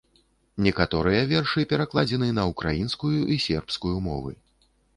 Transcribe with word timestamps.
Некаторыя 0.67 1.21
вершы 1.31 1.67
перакладзены 1.75 2.31
на 2.39 2.47
украінскую 2.55 3.15
і 3.37 3.41
сербскую 3.47 3.95
мовы. 4.11 4.31